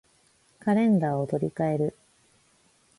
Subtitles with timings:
[0.59, 1.97] カレンダーを取り換える